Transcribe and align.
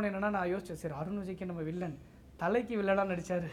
இன்னொன்று 0.00 0.16
என்னன்னா 0.16 0.36
நான் 0.36 0.50
யோசிச்சேன் 0.50 0.78
சரி 0.82 0.94
அருண் 0.98 1.18
விஜய்க்கு 1.20 1.48
நம்ம 1.48 1.62
வில்லன் 1.66 1.96
தலைக்கு 2.42 2.74
வில்லனாக 2.80 3.10
நடிச்சாரு. 3.10 3.48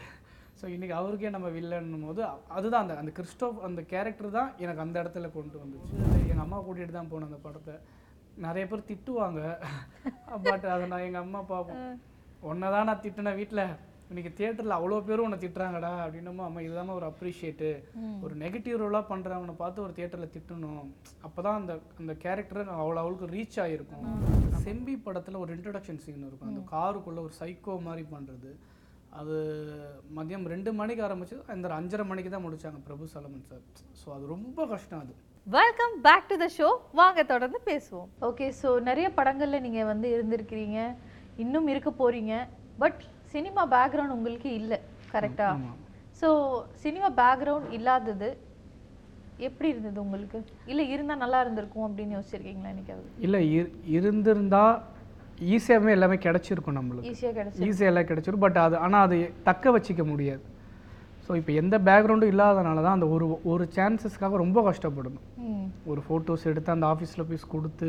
ஸோ 0.58 0.64
இன்னைக்கு 0.74 0.94
அவருக்கே 1.00 1.32
நம்ம 1.34 1.48
வில்லன்னும் 1.56 2.06
போது 2.08 2.22
அதுதான் 2.56 2.84
அந்த 2.84 2.94
அந்த 3.00 3.12
கிறிஸ்டோப் 3.18 3.58
அந்த 3.68 3.80
கேரக்டர் 3.90 4.36
தான் 4.36 4.48
எனக்கு 4.64 4.82
அந்த 4.84 4.96
இடத்துல 5.02 5.28
கொண்டு 5.34 5.60
வந்துச்சு. 5.62 5.98
எங்கள் 6.30 6.44
அம்மா 6.44 6.60
கூட்டிகிட்டு 6.66 6.96
தான் 6.96 7.10
போனேன் 7.10 7.28
அந்த 7.30 7.40
படத்தை. 7.44 7.74
நிறைய 8.44 8.64
பேர் 8.70 8.88
திட்டுவாங்க. 8.92 9.42
பட் 10.46 10.66
அதை 10.76 10.86
நான் 10.94 11.06
எங்கள் 11.08 11.24
அம்மா 11.26 11.42
பார்ப்போம். 11.52 11.84
உன்னை 12.50 12.70
தான் 12.76 12.88
நான் 12.90 13.04
திட்டினேன் 13.04 13.38
வீட்டில் 13.42 13.64
இன்னைக்கு 14.10 14.30
தியேட்டரில் 14.36 14.78
அவ்வளோ 14.78 15.02
பேரும் 15.08 15.26
உன்னை 15.28 15.38
திட்டுறாங்கடா 15.44 15.92
அப்படின்னமோ 16.04 16.44
அம்மா 16.48 16.60
இதுதான் 16.66 16.96
ஒரு 16.98 17.08
அப்ரிஷியேட்டு 17.12 17.70
ஒரு 18.24 18.34
நெகட்டிவ் 18.44 18.80
ரோலாக 18.82 19.10
பண்ணுறவனை 19.12 19.56
பார்த்து 19.62 19.84
ஒரு 19.86 19.92
தியேட்டரில் 19.98 20.34
திட்டணும். 20.36 20.86
அப்போ 21.26 21.40
தான் 21.46 21.58
அந்த 21.60 21.74
அந்த 22.02 22.14
கேரக்டர் 22.24 22.76
அவ்வளோ 22.82 23.02
அவளுக்கு 23.04 23.34
ரீச் 23.36 23.60
ஆகிருக்கும் 23.64 24.06
செம்பி 24.68 24.96
படத்தில் 25.06 25.42
ஒரு 25.44 25.52
இன்ட்ரடக்ஷன் 25.58 26.02
சீன் 26.06 26.26
இருக்கும். 26.30 26.50
அந்த 26.52 26.64
காருக்குள்ளே 26.74 27.20
ஒரு 27.28 27.34
சைக்கோ 27.42 27.76
மாதிரி 27.86 28.04
பண்ணுறது 28.14 28.50
அது 29.18 29.36
மதியம் 30.16 30.44
ரெண்டு 30.52 30.70
மணிக்கு 30.78 31.02
ஆரம்பிச்சு 31.06 31.36
அந்த 31.52 31.68
அஞ்சரை 31.76 32.04
மணிக்கு 32.08 32.30
தான் 32.32 32.44
முடிச்சாங்க 32.46 32.78
பிரபு 32.88 33.04
சலமன் 33.12 33.46
சார். 33.50 33.62
ஸோ 34.00 34.08
அது 34.16 34.24
ரொம்ப 34.34 34.66
கஷ்டம் 34.72 35.02
அது. 35.04 35.14
Welcome 35.46 35.94
back 36.06 36.26
to 36.30 36.36
the 36.42 36.46
show 36.56 36.68
வாங்க 37.00 37.20
தொடர்ந்து 37.30 37.58
பேசுவோம். 37.70 38.08
ஓகே 38.28 38.46
ஸோ 38.60 38.70
நிறைய 38.88 39.08
படங்கள்ல 39.18 39.60
நீங்க 39.66 39.82
வந்து 39.92 40.08
இருந்திருக்கிறீங்க. 40.16 40.78
இன்னும் 41.44 41.70
இருக்க 41.72 41.90
போறீங்க. 42.02 42.34
பட் 42.82 43.00
சினிமா 43.34 43.64
பேக்ரவுண்ட் 43.76 44.16
உங்களுக்கு 44.18 44.50
இல்லை 44.60 44.78
கரெக்டா 45.14 45.46
ஆமாம் 45.54 45.78
ஸோ 46.20 46.28
சினிமா 46.84 47.10
பேக்ரவுண்ட் 47.22 47.72
இல்லாதது 47.78 48.28
எப்படி 49.46 49.68
இருந்தது 49.68 49.98
உங்களுக்கு? 50.02 50.38
இல்லை 50.66 50.84
இருந்தா 50.90 51.14
நல்லா 51.14 51.40
இருந்திருக்கும் 51.40 51.86
அப்படின்னு 51.88 52.16
யோசிச்சிருக்கீங்களா 52.16 52.70
என்னைக்காவது? 52.74 53.08
இல்லை 53.18 53.40
இருந்திருந்தா 53.98 54.62
ஈஸியாகவே 55.54 55.90
எல்லாமே 55.90 56.16
கிடைச்சிருக்கும் 56.16 56.78
நம்மளுக்கு. 56.78 57.10
ஈஸியாக 57.12 57.34
கிடைச்சு 57.38 57.66
ஈஸியாக 57.68 57.92
எல்லாம் 57.92 58.08
கிடைச்சிரும். 58.10 58.44
பட் 58.46 58.58
அது 58.66 58.76
ஆனால் 58.76 59.04
அது 59.06 59.18
தக்க 59.42 59.78
வச்சிக்க 59.78 60.04
முடியாது. 60.04 60.42
ஸோ 61.28 61.34
இப்போ 61.38 61.52
எந்த 61.60 61.76
பேக்ரவுண்டும் 61.86 62.30
இல்லாதனால 62.32 62.82
தான் 62.84 62.96
அந்த 62.96 63.06
ஒரு 63.14 63.26
ஒரு 63.52 63.64
சான்சஸ்க்காக 63.74 64.36
ரொம்ப 64.42 64.58
கஷ்டப்படணும். 64.68 65.24
ஒரு 65.90 66.00
ஃபோட்டோஸ் 66.04 66.46
எடுத்து 66.50 66.70
அந்த 66.74 66.86
ஆஃபீஸில் 66.92 67.26
போய் 67.28 67.40
கொடுத்து 67.54 67.88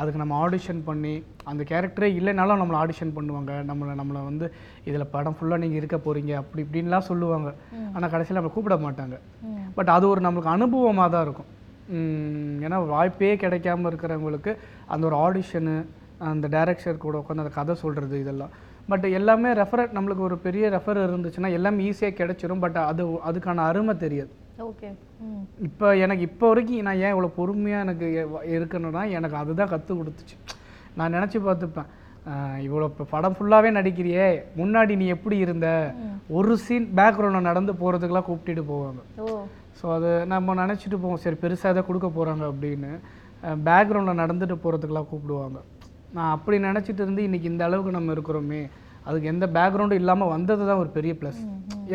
அதுக்கு 0.00 0.20
நம்ம 0.22 0.36
ஆடிஷன் 0.44 0.80
பண்ணி 0.86 1.12
அந்த 1.50 1.62
கேரக்டரே 1.70 2.08
இல்லைனாலும் 2.18 2.60
நம்மளை 2.62 2.78
ஆடிஷன் 2.82 3.12
பண்ணுவாங்க. 3.16 3.52
நம்மளை 3.70 3.94
நம்மளை 4.00 4.20
வந்து 4.30 4.46
இதில் 4.88 5.10
படம் 5.14 5.36
ஃபுல்லாக 5.38 5.62
நீங்கள் 5.64 5.80
இருக்க 5.80 5.96
போகிறீங்க 6.06 6.32
அப்படி 6.42 6.62
இப்படின்லாம் 6.64 7.08
சொல்லுவாங்க. 7.10 7.50
ஆனால் 7.94 8.12
கடைசியில் 8.14 8.38
நம்மளை 8.38 8.54
கூப்பிட 8.56 8.78
மாட்டாங்க. 8.86 9.18
பட் 9.78 9.92
அது 9.96 10.06
ஒரு 10.12 10.22
நம்மளுக்கு 10.26 10.54
அனுபவமாக 10.56 11.08
தான் 11.14 11.26
இருக்கும். 11.26 11.50
ஏன்னா 12.66 12.78
வாய்ப்பே 12.94 13.32
கிடைக்காம 13.44 13.90
இருக்கிறவங்களுக்கு 13.92 14.54
அந்த 14.94 15.02
ஒரு 15.10 15.18
ஆடிஷனு 15.26 15.76
அந்த 16.30 16.46
டைரக்டர் 16.56 17.04
கூட 17.06 17.16
உட்காந்து 17.22 17.44
அந்த 17.44 17.54
கதை 17.60 17.76
சொல்கிறது 17.84 18.16
இதெல்லாம். 18.24 18.54
பட் 18.90 19.06
எல்லாமே 19.18 19.50
ரெஃபர் 19.60 19.82
நம்மளுக்கு 19.96 20.26
ஒரு 20.28 20.36
பெரிய 20.46 20.64
ரெஃபர் 20.76 20.98
இருந்துச்சுன்னா 21.06 21.50
எல்லாமே 21.58 21.86
ஈஸியாக 21.90 22.18
கிடைச்சிரும். 22.20 22.62
பட் 22.64 22.78
அது 22.90 23.02
அதுக்கான 23.30 23.64
அருமை 23.70 23.94
தெரியாது. 24.04 24.32
ஓகே 24.68 24.88
இப்போ 25.68 25.86
எனக்கு 26.04 26.22
இப்போ 26.28 26.46
வரைக்கும் 26.50 26.86
நான் 26.88 27.02
ஏன் 27.04 27.12
இவ்வளோ 27.14 27.30
பொறுமையாக 27.38 27.84
எனக்கு 27.86 28.06
இருக்கணும்னா 28.56 29.02
எனக்கு 29.18 29.36
அதுதான் 29.42 29.72
கற்றுக் 29.72 30.00
கொடுத்துச்சு. 30.00 30.36
நான் 30.98 31.14
நினச்சி 31.16 31.38
பார்த்துப்பேன். 31.48 31.90
இவ்வளோ 32.66 32.86
இப்போ 32.90 33.04
படம் 33.12 33.36
ஃபுல்லாகவே 33.36 33.68
நடிக்கிறியே. 33.76 34.26
முன்னாடி 34.60 34.92
நீ 35.02 35.06
எப்படி 35.16 35.36
இருந்த? 35.44 35.68
ஒரு 36.38 36.54
சீன் 36.64 36.88
பேக்ரவுண்டில் 36.98 37.48
நடந்து 37.50 37.72
போகிறதுக்கெலாம் 37.82 38.28
கூப்பிட்டுட்டு 38.28 38.64
போவாங்க. 38.72 39.00
ஸோ 39.78 39.86
அது 39.96 40.10
நம்ம 40.34 40.54
நினச்சிட்டு 40.62 40.96
போவோம். 41.02 41.22
சரி 41.24 41.38
பெருசாக 41.44 41.74
எதை 41.74 41.82
கொடுக்க 41.88 42.08
போகிறாங்க 42.18 42.44
அப்படின்னு. 42.52 42.92
பேக்ரவுண்டில் 43.68 44.20
நடந்துட்டு 44.22 44.56
போகிறதுக்கெலாம் 44.64 45.10
கூப்பிடுவாங்க. 45.12 45.58
நான் 46.16 46.34
அப்படி 46.34 46.56
நினச்சிட்டு 46.68 47.02
இருந்து 47.04 47.24
இன்றைக்கி 47.28 47.48
இந்த 47.52 47.62
அளவுக்கு 47.68 47.96
நம்ம 47.96 48.12
இருக்கிறோமே 48.16 48.60
அதுக்கு 49.08 49.30
எந்த 49.32 49.46
பேக்ரவுண்டும் 49.56 50.00
இல்லாமல் 50.02 50.32
வந்தது 50.34 50.62
தான் 50.68 50.80
ஒரு 50.82 50.90
பெரிய 50.96 51.12
ப்ளஸ் 51.20 51.42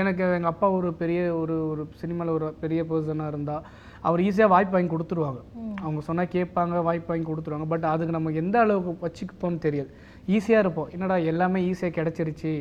எனக்கு 0.01 0.23
எங்கள் 0.37 0.51
அப்பா 0.51 0.67
ஒரு 0.77 0.89
பெரிய 1.01 1.19
ஒரு 1.39 1.55
ஒரு 1.71 1.83
சினிமாவில் 2.01 2.35
ஒரு 2.35 2.47
பெரிய 2.61 2.81
பர்சனாக 2.89 3.31
இருந்தால் 3.33 3.65
அவர் 4.07 4.23
ஈஸியாக 4.27 4.51
வாய்ப்பு 4.53 4.75
வாங்கி 4.75 4.91
கொடுத்துருவாங்க. 4.93 5.41
அவங்க 5.83 6.01
சொன்னால் 6.07 6.31
கேட்பாங்க 6.35 6.81
வாய்ப்பு 6.87 7.11
வாங்கி 7.11 7.27
கொடுத்துருவாங்க. 7.29 7.67
பட் 7.73 7.85
அதுக்கு 7.91 8.15
நம்ம 8.15 8.33
எந்த 8.41 8.55
அளவுக்கு 8.63 9.05
வச்சுக்கப்போம்னு 9.05 9.59
தெரியாது. 9.65 9.89
ஈஸியாக 10.35 10.63
இருப்போம். 10.63 10.89
என்னடா 10.95 11.17
எல்லாமே 11.31 11.59
ஈஸியாக 11.69 11.95
கிடச்சிருச்சு. 11.99 12.53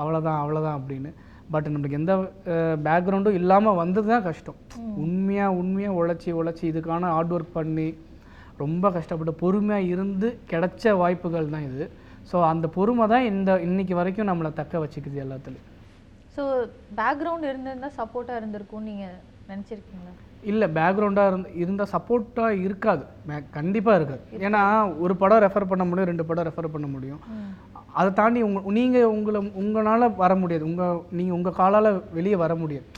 அவ்வளோதான் 0.00 0.40
அவ்வளோதான் 0.42 0.78
அப்படின்னு. 0.80 1.10
பட் 1.54 1.68
நம்மளுக்கு 1.72 1.98
எந்த 2.00 2.14
பேக்ரவுண்டும் 2.86 3.38
இல்லாமல் 3.40 3.78
வந்தது 3.82 4.08
தான் 4.14 4.26
கஷ்டம். 4.28 4.58
உண்மையாக 5.04 5.58
உண்மையாக 5.60 5.98
உழைச்சி 6.00 6.30
உழைச்சி 6.40 6.64
இதுக்கான 6.72 7.10
ஹார்ட் 7.16 7.34
ஒர்க் 7.36 7.56
பண்ணி 7.58 7.88
ரொம்ப 8.64 8.90
கஷ்டப்பட்டு 8.96 9.32
பொறுமையாக 9.44 9.90
இருந்து 9.94 10.28
கிடைச்ச 10.52 10.96
வாய்ப்புகள் 11.02 11.54
தான் 11.54 11.66
இது. 11.70 11.86
ஸோ 12.30 12.36
அந்த 12.52 12.66
பொறுமை 12.76 13.06
தான் 13.14 13.26
இந்த 13.32 13.50
இன்னைக்கு 13.68 13.94
வரைக்கும் 14.00 14.30
நம்மளை 14.30 14.50
தக்க 14.60 14.78
வச்சுக்குது 14.84 15.24
எல்லாத்துலேயும். 15.24 15.66
ஸோ 16.36 16.42
பேக்ரவுண்ட் 17.00 17.50
இருந்திருந்தா 17.50 17.90
சப்போர்ட்டாக 18.00 18.40
இருந்திருக்கும்னு 18.40 18.88
நீங்க 18.92 19.06
நினச்சிருக்கீங்களா? 19.50 20.14
இல்லை 20.50 20.66
பேக்ரவுண்டாக 20.78 21.30
இருந்து 21.30 21.50
இருந்தால் 21.60 21.90
சப்போர்ட்டாக 21.92 22.58
இருக்காது 22.64 23.04
கண்டிப்பாக 23.56 23.98
இருக்காது. 23.98 24.24
ஏன்னா 24.46 24.60
ஒரு 25.04 25.14
படம் 25.22 25.42
ரெஃபர் 25.44 25.70
பண்ண 25.70 25.84
முடியும் 25.88 26.10
ரெண்டு 26.10 26.26
படம் 26.28 26.46
ரெஃபர் 26.48 26.74
பண்ண 26.74 26.86
முடியும். 26.94 27.20
அதை 27.98 28.10
தாண்டி 28.20 28.40
உங்க 28.48 28.60
நீங்கள் 28.78 29.10
உங்களை 29.14 29.40
உங்களால் 29.62 30.06
வர 30.22 30.32
முடியாது. 30.42 30.64
உங்கள் 30.70 31.00
நீங்கள் 31.18 31.36
உங்கள் 31.38 31.56
காலால் 31.60 31.90
வெளியே 32.18 32.38
வர 32.44 32.54
முடியாது. 32.62 32.88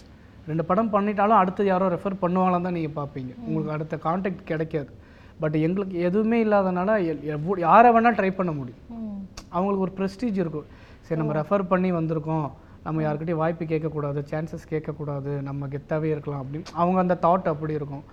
ரெண்டு 0.50 0.64
படம் 0.70 0.92
பண்ணிட்டாலும் 0.94 1.40
அடுத்து 1.40 1.70
யாரோ 1.72 1.88
ரெஃபர் 1.94 2.22
பண்ணுவாங்களான்னு 2.25 2.66
தான் 2.69 2.78
நீங்கள் 2.78 2.96
பார்ப்பீங்க. 3.00 3.32
உங்களுக்கு 3.46 3.75
அடுத்த 3.76 3.96
கான்டாக்ட் 4.06 4.48
கிடைக்காது. 4.50 4.90
பட் 5.43 5.56
எங்களுக்கு 5.66 5.97
எதுவுமே 6.09 6.38
இல்லாதனால 6.44 6.91
எவ்வளோ 7.34 7.60
யாரை 7.69 7.88
வேணால் 7.94 8.16
ட்ரை 8.19 8.31
பண்ண 8.38 8.53
முடியும். 8.60 8.82
அவங்களுக்கு 9.56 9.84
ஒரு 9.87 9.94
ப்ரெஸ்டீஜ் 9.99 10.38
இருக்கும். 10.44 10.69
சரி 11.06 11.21
நம்ம 11.21 11.34
ரெஃபர் 11.41 11.71
பண்ணி 11.72 11.91
வந்திருக்கோம். 11.99 12.49
நம்ம 12.87 13.03
யாருக்கிட்டையும் 13.04 13.43
வாய்ப்பு 13.43 13.65
கேட்கக்கூடாது 13.72 14.21
சான்சஸ் 14.31 14.66
கேட்கக்கூடாது 14.72 15.31
நம்ம 15.49 15.69
கெத்தாவே 15.75 16.09
இருக்கலாம் 16.15 16.43
அப்படின்னு. 16.43 16.69
அவங்க 16.82 16.99
அந்த 17.04 17.16
தாட் 17.26 17.53
அப்படி 17.53 17.75
இருக்கும். 17.81 18.04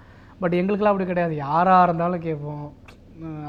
பட் 0.42 0.56
எங்களுக்கெல்லாம் 0.60 0.96
அப்படி 0.96 1.10
கிடையாது. 1.12 1.36
யாராக 1.46 1.88
இருந்தாலும் 1.88 2.26
கேட்போம். 2.28 2.66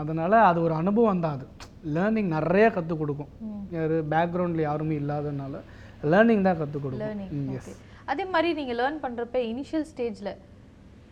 அதனால 0.02 0.32
அது 0.48 0.58
ஒரு 0.66 0.74
அனுபவம் 0.80 1.22
தான் 1.24 1.36
அது. 1.36 1.46
லேர்னிங் 1.94 2.30
நிறைய 2.36 2.66
கற்றுக் 2.76 3.00
கொடுக்கும். 3.00 3.30
யார் 3.76 3.96
பேக்ரவுண்டில் 4.12 4.66
யாருமே 4.68 4.94
இல்லாதனால 5.02 5.62
லேர்னிங் 6.12 6.46
தான் 6.48 6.58
கற்றுக் 6.60 6.84
கொடுக்கும். 6.84 7.54
எஸ் 7.58 7.72
அதே 8.12 8.24
மாதிரி 8.34 8.48
நீங்க 8.58 8.74
லேர்ன் 8.80 9.00
பண்றப்ப 9.04 9.36
இனிஷியல் 9.52 9.86
ஸ்டேஜ்ல 9.92 10.32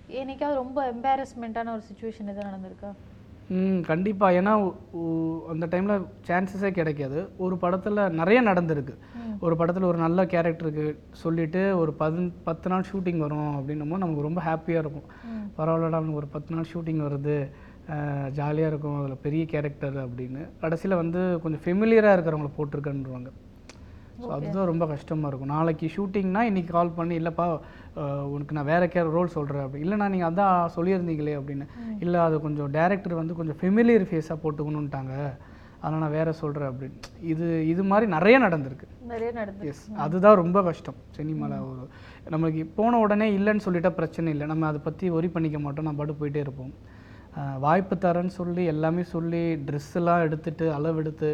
என்னைக்காவது 0.08 0.54
ரொம்ப 0.54 0.78
எம்பாரஸ்மெண்ட்டான 0.92 1.72
ஒரு 1.76 1.82
சுச்சுவேஷன் 1.88 2.30
எதுவும் 2.32 2.52
நடந்திருக்கா? 2.52 2.90
ம் 3.56 3.80
கண்டிப்பாக 3.88 4.36
ஏன்னா 4.40 4.52
அந்த 5.52 5.64
டைமில் 5.72 6.04
சான்சஸே 6.28 6.70
கிடைக்காது. 6.70 7.18
ஒரு 7.36 7.56
படத்தில் 7.56 8.00
நிறைய 8.20 8.38
நடந்திருக்கு. 8.42 8.94
ஒரு 9.40 9.54
படத்தில் 9.60 9.88
ஒரு 9.90 9.98
நல்ல 9.98 10.24
கேரக்டருக்கு 10.24 10.84
சொல்லிட்டு 11.22 11.62
ஒரு 11.78 11.92
பதின் 12.02 12.28
பத்து 12.44 12.68
நாள் 12.72 12.88
ஷூட்டிங் 12.92 13.22
வரும் 13.24 13.52
அப்படின்னும் 13.58 14.02
நமக்கு 14.04 14.26
ரொம்ப 14.28 14.42
ஹாப்பியாக 14.48 14.82
இருக்கும். 14.84 15.08
பரவாயில்லடா 15.58 15.96
நமக்கு 15.96 16.20
ஒரு 16.22 16.28
பத்து 16.36 16.54
நாள் 16.54 16.70
ஷூட்டிங் 16.72 17.02
வருது. 17.06 17.36
ஜாலியாக 18.38 18.72
இருக்கும். 18.72 18.98
அதில் 19.00 19.22
பெரிய 19.24 19.44
கேரக்டர் 19.46 19.96
அப்படின்னு. 20.04 20.42
கடைசியில் 20.60 21.00
வந்து 21.02 21.22
கொஞ்சம் 21.42 21.64
ஃபெமிலியராக 21.64 22.16
இருக்கிறவங்கள 22.16 22.50
போட்டிருக்கன்றுவாங்க 22.58 23.30
ஸோ 24.22 24.28
அதுதான் 24.36 24.68
ரொம்ப 24.70 24.84
கஷ்டமாக 24.92 25.30
இருக்கும். 25.30 25.52
நாளைக்கு 25.56 25.86
ஷூட்டிங்னா 25.94 26.42
இன்றைக்கி 26.50 26.70
கால் 26.76 26.96
பண்ணி 26.98 27.14
இல்லைப்பா 27.20 27.46
உனக்கு 28.34 28.56
நான் 28.56 28.70
வேறு 28.72 28.86
கே 28.92 29.02
ரோல் 29.16 29.34
சொல்கிறேன் 29.38 29.64
அப்படி. 29.64 29.82
இல்லைண்ணா 29.86 30.06
நீங்கள் 30.14 30.30
அதான் 30.30 30.70
சொல்லியிருந்தீங்களே 30.76 31.34
அப்படின்னு. 31.40 31.66
இல்லை 32.04 32.20
அது 32.26 32.36
கொஞ்சம் 32.46 32.70
டேரக்டர் 32.76 33.20
வந்து 33.22 33.38
கொஞ்சம் 33.40 33.58
ஃபெமிலியர் 33.62 34.06
ஃபேஸாக 34.10 34.38
போட்டுக்கணுன்ட்டாங்க 34.44 35.14
அதனால் 35.82 36.02
நான் 36.04 36.14
வேறு 36.18 36.32
சொல்கிறேன் 36.42 36.70
அப்படின்னு 36.70 36.98
இது 37.32 37.46
இது 37.70 37.82
மாதிரி 37.88 38.06
நிறைய 38.14 38.36
நடந்திருக்கு. 38.44 38.86
நிறைய 39.10 39.30
நடந்து 39.38 39.66
எஸ் 39.70 39.82
அதுதான் 40.04 40.38
ரொம்ப 40.42 40.58
கஷ்டம். 40.68 40.98
சினிமாவில் 41.16 41.66
ஒரு 41.70 41.82
நம்மளுக்கு 42.34 42.62
போன 42.78 42.98
உடனே 43.04 43.26
இல்லைன்னு 43.38 43.64
சொல்லிட்டா 43.66 43.90
பிரச்சனை 43.98 44.30
இல்லை. 44.34 44.46
நம்ம 44.52 44.66
அதை 44.70 44.80
பற்றி 44.86 45.10
ஒரி 45.16 45.30
பண்ணிக்க 45.34 45.58
மாட்டோம். 45.64 45.86
நம்ம 45.88 46.00
பாட்டு 46.00 46.20
போயிட்டே 46.20 46.44
இருப்போம். 46.46 46.72
வாய்ப்பு 47.66 47.94
தரேன்னு 48.04 48.34
சொல்லி 48.40 48.64
எல்லாமே 48.72 49.02
சொல்லி 49.14 49.42
ட்ரெஸ் 49.68 49.92
எல்லாம் 50.00 50.24
எடுத்துட்டு 50.26 50.66
அளவெடுத்து 50.76 51.30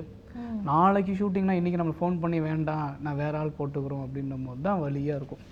நாளைக்கு 0.71 1.13
ஷூட்டிங்னா 1.21 1.55
இன்றைக்கி 1.59 1.79
நம்ம 1.81 1.95
ஃபோன் 1.99 2.17
பண்ணி 2.23 2.39
வேண்டாம் 2.49 2.89
நான் 3.05 3.21
வேற 3.23 3.35
ஆள் 3.43 3.57
போட்டுக்கிறோம் 3.59 4.05
அப்படின்னும் 4.07 4.47
போது 4.49 4.61
தான் 4.67 4.81
வலியாக 4.85 5.19
இருக்கும். 5.21 5.43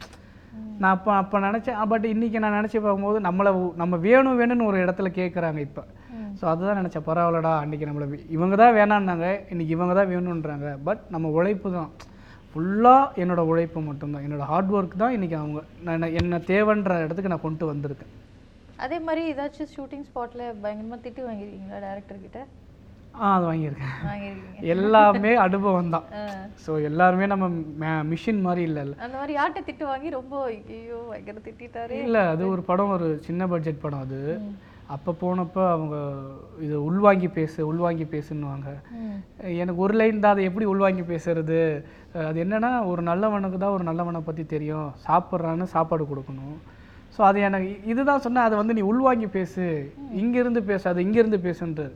நான் 0.82 0.94
அப்போ 0.96 1.10
அப்போ 1.20 1.36
நினச்சேன் 1.46 1.78
பட் 1.92 2.06
இன்றைக்கி 2.14 2.38
நான் 2.44 2.56
நினச்சி 2.58 2.78
பார்க்கும்போது 2.82 3.18
நம்மளை 3.28 3.50
நம்ம 3.82 3.94
வேணும் 4.06 4.38
வேணும்னு 4.40 4.68
ஒரு 4.70 4.78
இடத்துல 4.84 5.08
கேட்குறாங்க 5.18 5.60
இப்போ. 5.68 5.82
ஸோ 6.38 6.44
அதுதான் 6.52 6.78
நினச்சேன் 6.80 7.06
பரவாயில்லடா 7.08 7.52
அன்றைக்கி 7.62 7.88
நம்மளை 7.88 8.06
இவங்க 8.36 8.54
தான் 8.62 8.76
வேணான்னாங்க 8.78 9.26
இன்றைக்கி 9.52 9.72
இவங்க 9.76 9.94
தான் 9.98 10.10
வேணுன்றாங்க 10.12 10.70
பட் 10.88 11.02
நம்ம 11.14 11.32
உழைப்பு 11.38 11.70
தான். 11.78 11.90
ஃபுல்லாக 12.52 13.20
என்னோட 13.22 13.40
உழைப்பு 13.50 13.78
மட்டும்தான். 13.88 14.24
என்னோட 14.26 14.44
ஹார்ட் 14.50 14.72
ஒர்க் 14.76 15.00
தான் 15.02 15.14
இன்றைக்கி 15.16 15.36
அவங்க 15.40 15.60
நான் 15.88 16.14
என்ன 16.20 16.40
தேவைன்ற 16.52 16.94
இடத்துக்கு 17.06 17.32
நான் 17.32 17.46
கொண்டு 17.46 17.66
வந்திருக்கேன். 17.72 18.12
அதே 18.84 18.98
மாதிரி 19.08 19.22
ஏதாச்சும் 19.32 19.70
ஷூட்டிங் 19.74 20.06
ஸ்பாட்ல 20.08 20.42
பயங்கரமா 20.62 20.98
திட்டு 21.04 21.22
வாங்கிருக்கீங்களா 21.28 21.78
டேரக்டர் 21.86 22.24
கிட்ட? 22.24 22.40
ஆ 23.22 23.28
அது 23.36 23.44
வாங்கியிருக்கேன். 23.48 23.94
எல்லாமே 24.74 25.32
அனுபவம் 25.44 25.92
தான். 25.94 26.06
ஸோ 26.64 26.70
எல்லாருமே 26.88 27.26
நம்ம 27.32 27.46
மிஷின் 28.12 28.40
மாதிரி 28.46 28.62
இல்லைல்ல. 28.68 28.94
அந்த 29.04 29.16
மாதிரி 29.20 29.34
யார்கிட்ட 29.38 29.60
திட்டு 29.68 29.84
வாங்கி 29.90 30.08
ரொம்ப 30.16 30.34
ஐயோ 30.46 30.98
பயங்கர 31.10 31.40
திட்டிட்டாரு. 31.48 31.96
இல்லை 32.06 32.22
அது 32.32 32.42
ஒரு 32.54 32.64
படம் 32.70 32.94
ஒரு 32.96 33.08
சின்ன 33.28 33.48
பட்ஜெட் 33.52 33.84
படம் 33.84 34.04
அது. 34.06 34.20
அப்போ 34.94 35.10
போனப்போ 35.22 35.62
அவங்க 35.72 35.96
இது 36.66 36.76
உள்வாங்கி 36.88 37.28
பேசு 37.28 37.66
உள்வாங்கி 37.70 38.04
பேசுன்னுவாங்க. 38.14 38.68
ம். 39.00 39.18
எனக்கு 39.62 39.80
ஒரு 39.86 39.94
லைன் 40.00 40.22
தான் 40.24 40.34
அதை 40.34 40.44
எப்படி 40.50 40.66
உள்வாங்கி 40.74 41.04
பேசுறது? 41.12 41.58
அது 42.28 42.38
என்னன்னா 42.44 42.70
ஒரு 42.92 43.02
நல்லவனுக்கு 43.10 43.58
தான் 43.64 43.76
ஒரு 43.76 43.84
நல்லவனை 43.90 44.22
பற்றி 44.28 44.44
தெரியும். 44.54 44.88
சாப்பிட்றான்னு 45.06 45.66
சாப்பாடு 45.74 46.04
கொடுக்கணும். 46.12 46.56
ஸோ 47.16 47.22
அது 47.22 47.38
எனக்கு 47.40 47.68
இதுதான் 47.92 48.24
சொன்னேன் 48.26 48.46
அதை 48.46 48.56
வந்து 48.58 48.76
நீ 48.78 48.82
உள்வாங்கி 48.92 49.28
பேசு. 49.38 49.66
இங்கேருந்து 50.22 50.62
பேசு 50.70 50.84
அது 50.92 51.04
இங்கேருந்து 51.06 51.40
பேசுன்றது 51.48 51.94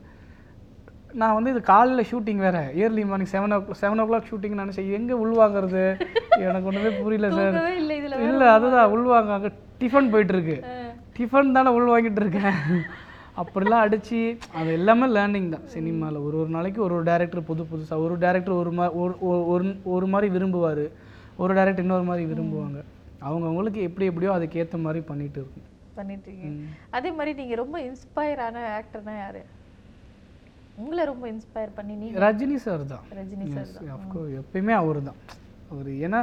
நான் 1.13 1.33
வந்து 1.33 1.49
இது 1.49 1.61
காலையில் 1.61 2.05
ஷூட்டிங் 2.11 2.35
வேறு. 2.35 2.59
Early 2.59 3.05
morning 3.05 3.31
seven 3.31 3.53
o 3.53 3.71
seven 3.81 3.99
o'clock 4.13 4.23
shooting 4.31 4.59
நினச்சேன் 4.61 4.91
எங்கே 4.91 5.13
உள்வாங்கிறது? 5.13 6.01
எனக்கு 6.29 6.67
ஒன்றுமே 6.67 6.89
புரியல 6.89 7.35
சார். 7.35 7.77
இல்லை 7.77 8.47
அதுதான் 8.47 8.97
உள்வாங்க. 8.97 9.33
அங்கே 9.33 9.51
டிஃபன் 9.79 10.09
போயிட்டு 10.09 10.33
இருக்கு 10.33 10.63
டிஃபன் 11.19 11.51
தானே 11.51 11.79
உள்வாங்கிட்டு 11.79 12.19
இருக்கேன். 12.19 12.51
அப்படிலாம் 13.37 13.83
அடிச்சு 13.85 14.37
அது 14.53 14.71
எல்லாமே 14.71 15.05
லேர்னிங் 15.05 15.49
தான். 15.49 15.67
சினிமாவில் 15.67 16.17
ஒரு 16.17 16.39
ஒரு 16.39 16.49
நாளைக்கு 16.49 16.83
ஒரு 16.83 16.93
ஒரு 16.93 17.03
டேரக்டர் 17.03 17.41
புது 17.41 17.63
புதுசாக 17.63 17.97
ஒரு 17.97 18.17
டேரக்டர் 18.17 18.57
ஒரு 18.57 18.71
மா 18.71 18.91
ஒரு 18.91 19.15
ஒரு- 19.21 19.77
ஒரு 19.83 20.07
மாதிரி 20.07 20.37
விரும்புவார். 20.37 20.91
ஒரு 21.35 21.53
டேரக்டர் 21.53 21.79
இன்னொரு 21.79 22.03
மாதிரி 22.03 22.31
விரும்புவாங்க. 22.31 22.83
அவங்கவுங்களுக்கு 23.29 23.81
எப்படி 23.81 24.05
எப்படியோ 24.05 24.31
அதுக்கேற்ற 24.31 24.81
மாதிரி 24.81 25.03
பண்ணிட்டு 25.03 25.39
இருக்கும் 25.39 25.63
பண்ணிட்டு 25.95 26.31
இருக்கீங்க. 26.31 26.63
அதே 26.89 27.11
மாதிரி 27.11 27.33
நீங்க 27.33 27.55
ரொம்ப 27.55 27.79
இன்ஸ்பயர் 27.79 28.39
ஆன 28.39 28.81
ஆக்டர்னா 28.81 29.17
யாரு? 29.17 29.45
உங்களை 30.81 31.03
ரொம்ப 31.11 31.25
இன்ஸ்பயர் 31.33 31.71
பண்ணி 31.77 31.93
நீங்க 32.01 32.21
ரஜினி 32.25 32.57
சார் 32.65 32.83
தான். 32.91 33.03
ரஜினி 33.19 33.47
சார் 33.55 33.71
தான். 33.75 33.89
அஃப்கோர்ஸ் 33.95 34.37
எப்பயுமே 34.41 34.73
அவர் 34.81 34.99
தான் 35.09 35.19
அவர் 35.71 35.89
ஏன்னா 36.05 36.21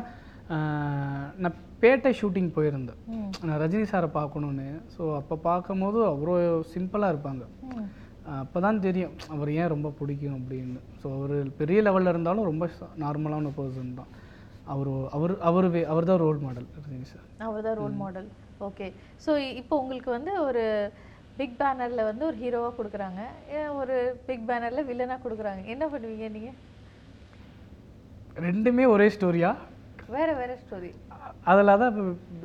நான் 1.43 1.59
பேட்டை 1.83 2.11
ஷூட்டிங் 2.21 2.49
போயிருந்தேன். 2.57 3.01
நான் 3.47 3.61
ரஜினி 3.63 3.87
சாரை 3.93 4.09
பார்க்கணுன்னு 4.19 4.67
ஸோ 4.95 5.03
அப்போ 5.21 5.37
பார்க்கும்போது 5.49 6.01
அவ்வளோ 6.13 6.35
சிம்பிளாக 6.73 7.13
இருப்பாங்க. 7.15 7.45
அப்போ 8.43 8.59
தான் 8.65 8.83
தெரியும் 8.87 9.15
அவர் 9.35 9.51
ஏன் 9.61 9.73
ரொம்ப 9.75 9.89
பிடிக்கும் 10.01 10.39
அப்படின்னு. 10.39 10.81
ஸோ 11.03 11.07
அவர் 11.19 11.37
பெரிய 11.61 11.79
லெவலில் 11.87 12.13
இருந்தாலும் 12.15 12.49
ரொம்ப 12.51 12.65
நார்மலான 13.05 13.53
பர்சன் 13.61 13.99
தான். 14.01 14.11
அவர் 14.73 14.91
அவர் 15.17 15.33
அவர் 15.49 15.67
அவர் 15.93 16.09
தான் 16.11 16.21
ரோல் 16.25 16.43
மாடல் 16.47 16.67
ரஜினி 16.79 17.07
சார் 17.13 17.25
அவர் 17.47 17.65
தான் 17.69 17.79
ரோல் 17.83 17.97
மாடல் 18.03 18.29
ஓகே 18.67 18.87
ஸோ 19.25 19.31
இப்போ 19.61 19.75
உங்களுக்கு 19.83 20.11
வந்து 20.17 20.33
ஒரு 20.49 20.65
பிக் 21.39 21.57
பேனர்ல 21.61 22.03
வந்து 22.09 22.25
ஒரு 22.29 22.37
ஹீரோவா 22.43 22.71
கொடுக்குறாங்க. 22.79 23.21
ஒரு 23.81 23.95
பிக் 24.27 24.47
பேனர்ல 24.51 24.83
வில்லனா 24.91 25.17
கொடுக்குறாங்க. 25.25 25.63
என்ன 25.75 25.85
பண்ணுவீங்க 25.93 26.29
நீங்க? 26.37 26.51
ரெண்டுமே 28.47 28.85
ஒரே 28.95 29.07
ஸ்டோரியா 29.17 29.51
வேற 30.17 30.29
வேற 30.41 30.53
ஸ்டோரி 30.63 30.91
அதில் 31.51 31.81
தான் 31.83 31.97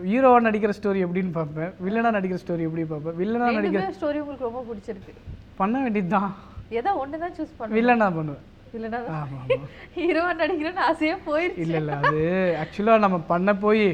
ஹீரோவாக 0.09 0.41
நடிக்கிற 0.47 0.71
ஸ்டோரி 0.79 0.99
எப்படின்னு 1.05 1.31
பார்ப்பேன். 1.37 1.71
வில்லனாக 1.85 2.15
நடிக்கிற 2.17 2.39
ஸ்டோரி 2.41 2.65
எப்படி 2.67 2.83
பார்ப்பேன்? 2.91 3.15
வில்லனாக 3.21 3.55
நடிக்கிற 3.57 3.85
ஸ்டோரி 3.99 4.19
உங்களுக்கு 4.23 4.47
ரொம்ப 4.49 4.63
பிடிச்சிருக்கு. 4.69 5.13
பண்ண 5.61 5.75
வேண்டியது 5.83 6.11
தான் 6.17 6.29
ஏதோ 6.79 6.91
ஒன்று 7.03 7.23
தான் 7.23 7.35
சூஸ் 7.37 7.55
பண்ணுங்க 7.57 7.77
வில்லனாக 7.79 8.11
பண்ணுவேன். 8.17 8.43
இல்லைன்னா 8.77 8.99
ஆமாம் 9.17 9.41
ஆமாம் 9.43 9.69
ஹீரோவா 9.97 10.31
நடிக்கிறேன்னு 10.41 10.85
ஆசையா 10.89 11.15
போயிருச்சு. 11.27 11.63
இல்லை 11.65 11.79
இல்லை 11.81 11.95
அது 12.01 12.21
ஆக்சுவலாக 12.63 13.03
நம்ம 13.05 13.17
பண்ண 13.31 13.49
போய் 13.65 13.85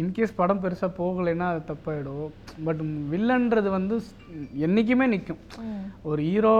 இன்கேஸ் 0.00 0.38
படம் 0.40 0.62
பெருசாக 0.64 0.90
போகலைன்னா 1.00 1.46
அது 1.52 1.60
தப்பாயிடும். 1.72 2.26
பட் 2.66 2.82
வில்லன்றது 3.12 3.68
வந்து 3.76 3.96
என்றைக்குமே 4.66 5.06
நிற்கும். 5.14 5.42
ஒரு 6.10 6.20
ஹீரோ 6.30 6.56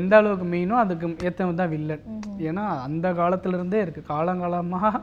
எந்த 0.00 0.12
அளவுக்கு 0.20 0.46
மெயினோ 0.54 0.76
அதுக்கு 0.84 1.08
ஏற்றவன் 1.28 1.60
தான் 1.60 1.72
வில்லன். 1.76 2.04
ஏன்னா 2.48 2.64
அந்த 2.86 3.06
காலத்துல 3.20 3.58
இருந்தே 3.58 3.80
இருக்குது 3.84 4.10
காலங்காலமாக 4.12 5.00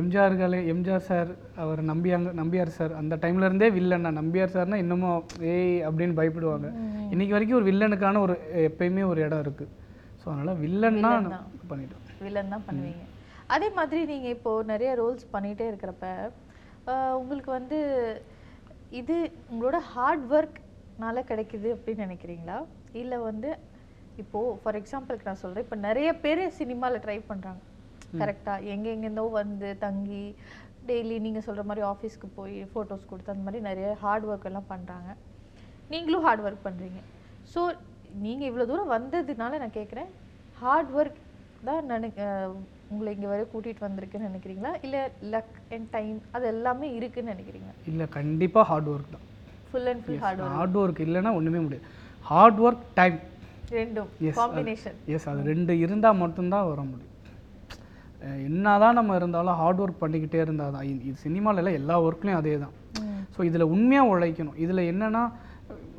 எம்ஜிஆர்களே 0.00 0.58
எம்ஜிஆர் 0.72 1.06
சார் 1.08 1.30
அவர் 1.62 1.80
நம்பியாங்க 1.90 2.32
நம்பியார் 2.40 2.70
சார் 2.76 2.92
அந்த 3.00 3.14
டைம்ல 3.22 3.48
இருந்தே 3.48 3.68
வில்லன் 3.76 4.06
நம்பியார் 4.20 4.52
சார்னா 4.56 4.76
இன்னமும் 4.82 5.24
ஏய் 5.54 5.80
அப்படின்னு 5.88 6.14
பயப்படுவாங்க. 6.20 6.68
இன்னைக்கு 7.12 7.34
வரைக்கும் 7.36 7.58
ஒரு 7.60 7.68
வில்லனுக்கான 7.70 8.20
ஒரு 8.26 8.36
எப்பயுமே 8.68 9.04
ஒரு 9.12 9.22
இடம் 9.26 9.42
இருக்கு. 9.44 9.66
ஸோ 10.20 10.26
அதனால 10.32 10.54
வில்லன்னா 10.64 11.10
பண்ணிட்டோம். 11.72 12.04
வில்லன் 12.26 12.52
தான் 12.54 12.64
பண்ணுவீங்க. 12.68 13.04
அதே 13.56 13.68
மாதிரி 13.80 14.00
நீங்க 14.12 14.28
இப்போ 14.36 14.50
நிறைய 14.72 14.92
ரோல்ஸ் 15.02 15.26
பண்ணிட்டே 15.34 15.66
இருக்கிறப்ப 15.70 16.06
உங்களுக்கு 17.20 17.50
வந்து 17.58 17.78
இது 19.00 19.16
உங்களோட 19.50 19.78
ஹார்ட் 19.92 20.24
ஒர்க்னால 20.36 21.22
கிடைக்குது 21.30 21.68
அப்படின்னு 21.74 22.06
நினைக்கிறீங்களா? 22.06 22.56
இல்ல 23.00 23.14
வந்து 23.28 23.50
இப்போ 24.22 24.40
ஃபார் 24.62 24.78
எக்ஸாம்பிளுக்கு 24.80 25.28
நான் 25.28 25.42
சொல்றேன் 25.42 25.64
இப்போ 25.66 25.76
நிறைய 25.88 26.08
பேர் 26.24 26.42
சினிமாவில் 26.60 27.02
ட்ரை 27.04 27.18
பண்றாங்க. 27.28 27.60
கரெக்டா 28.20 28.54
எங்க 28.72 28.86
எங்கேருந்தோ 28.94 29.24
வந்து 29.40 29.68
தங்கி 29.84 30.24
டெய்லி 30.88 31.16
நீங்க 31.26 31.40
சொல்ற 31.46 31.62
மாதிரி 31.68 31.82
ஆஃபீஸ்க்கு 31.92 32.28
போய் 32.38 32.56
ஃபோட்டோஸ் 32.72 33.08
கொடுத்து 33.10 33.32
அந்த 33.34 33.44
மாதிரி 33.46 33.60
நிறைய 33.68 33.88
ஹார்ட் 34.02 34.26
ஒர்க் 34.30 34.48
எல்லாம் 34.50 34.70
பண்றாங்க. 34.72 35.10
நீங்களும் 35.92 36.24
ஹார்ட் 36.26 36.44
ஒர்க் 36.46 36.66
பண்றீங்க. 36.66 37.00
ஸோ 37.52 37.60
நீங்க 38.26 38.42
இவ்வளவு 38.50 38.70
தூரம் 38.70 38.94
வந்ததுனால 38.96 39.58
நான் 39.62 39.78
கேட்குறேன் 39.78 40.10
ஹார்ட் 40.62 40.92
ஒர்க் 40.98 41.20
தான் 41.68 41.88
நினை 41.92 42.10
உங்களை 42.92 43.10
இங்க 43.16 43.26
வரை 43.32 43.42
கூட்டிட்டு 43.52 43.82
வந்திருக்குன்னு 43.86 44.28
நினைக்கிறீங்களா? 44.30 44.70
இல்ல 44.86 44.96
லக் 45.34 45.56
அண்ட் 45.74 45.88
டைம் 45.96 46.16
அது 46.36 46.44
எல்லாமே 46.54 46.86
இருக்குன்னு 46.98 47.34
நினைக்கிறீங்க 47.34 47.70
இல்லை 47.90 48.06
கண்டிப்பாக 48.18 48.64
ஹார்ட் 48.70 48.88
ஒர்க் 48.92 49.12
தான். 49.16 49.26
Full 49.68 49.88
and 49.92 50.02
full 50.06 50.22
hard 50.24 50.40
hard 50.56 50.78
work 50.82 51.02
இல்லைன்னா 51.06 51.32
ஒன்றுமே 51.38 51.60
முடியாது. 51.66 51.86
ஹார்ட் 52.30 52.60
ஒர்க் 52.66 52.82
டைம் 53.00 53.18
ரெண்டும் 53.78 54.08
Yes, 54.26 54.34
காம்பினேஷன் 54.40 54.96
எஸ் 55.16 55.28
அது 55.32 55.42
ரெண்டு 55.52 55.72
இருந்தால் 55.84 56.20
மட்டும்தான் 56.22 56.68
வர 56.70 56.80
முடியும். 56.90 57.06
என்னதான் 58.46 58.98
நம்ம 58.98 59.16
இருந்தாலும் 59.20 59.58
ஹார்ட் 59.60 59.82
ஒர்க் 59.82 60.02
பண்ணிக்கிட்டே 60.02 60.40
இருந்தால் 60.44 60.74
தான். 60.76 60.88
இது 61.10 61.16
சினிமாவில் 61.26 61.60
எல்லாம் 61.62 61.78
எல்லா 61.80 61.94
ஒர்க்லேயும் 62.06 62.40
அதே 62.40 62.56
தான். 62.64 62.74
ஸோ 63.34 63.40
இதில் 63.50 63.70
உண்மையாக 63.74 64.10
உழைக்கணும். 64.14 64.58
இதில் 64.64 64.88
என்னென்னா 64.92 65.22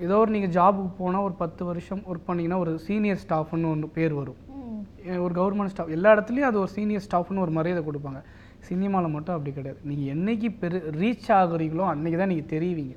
ஏதோ 0.05 0.15
ஒரு 0.23 0.31
நீங்கள் 0.35 0.53
ஜாபுக்கு 0.57 0.91
போனால் 1.01 1.25
ஒரு 1.27 1.35
பத்து 1.43 1.61
வருஷம் 1.69 2.03
ஒர்க் 2.09 2.27
பண்ணீங்கன்னா 2.29 2.59
ஒரு 2.65 2.73
சீனியர் 2.87 3.23
ஸ்டாஃப்னு 3.23 3.71
ஒன்று 3.73 3.95
பேர் 3.97 4.13
வரும். 4.21 4.39
ஒரு 5.25 5.33
கவர்மெண்ட் 5.39 5.71
ஸ்டாஃப் 5.73 5.93
எல்லா 5.97 6.09
இடத்துலையும் 6.15 6.49
அது 6.49 6.57
ஒரு 6.63 6.71
சீனியர் 6.77 7.05
ஸ்டாஃப்னு 7.05 7.43
ஒரு 7.45 7.53
மரியாதை 7.57 7.81
கொடுப்பாங்க. 7.87 8.19
சினிமாவில் 8.69 9.13
மட்டும் 9.15 9.35
அப்படி 9.35 9.51
கிடையாது. 9.59 9.79
நீங்கள் 9.89 10.11
என்றைக்கு 10.15 10.49
பெரு 10.61 10.79
ரீச் 11.01 11.29
ஆகுறீங்களோ 11.37 11.85
அன்றைக்கி 11.93 12.17
தான் 12.21 12.31
நீங்கள் 12.33 12.51
தெரிவிங்க. 12.53 12.95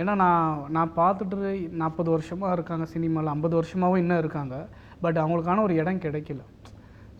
ஏன்னா 0.00 0.12
நான் 0.22 0.60
நான் 0.76 0.94
பார்த்துட்டு 1.00 1.50
நாற்பது 1.82 2.10
வருஷமாக 2.14 2.54
இருக்காங்க 2.56 2.84
சினிமாவில் 2.94 3.32
ஐம்பது 3.34 3.54
வருஷமாகவும் 3.60 4.02
இன்னும் 4.02 4.20
இருக்காங்க. 4.22 4.56
பட் 5.04 5.20
அவங்களுக்கான 5.24 5.62
ஒரு 5.66 5.74
இடம் 5.82 6.02
கிடைக்கல. 6.06 6.42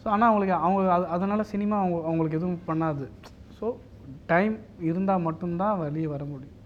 ஸோ 0.01 0.07
ஆனால் 0.15 0.29
அவங்களுக்கு 0.29 0.57
அவங்க 0.65 0.93
அது 0.97 1.07
அதனால் 1.17 1.51
சினிமா 1.53 1.77
அவங்க 1.83 1.97
அவங்களுக்கு 2.09 2.39
எதுவும் 2.41 2.61
பண்ணாது. 2.71 3.07
ஸோ 3.59 3.67
டைம் 4.33 4.55
இருந்தால் 4.91 5.25
மட்டும்தான் 5.29 5.81
வெளியே 5.85 6.09
வர 6.15 6.23
முடியும். 6.33 6.57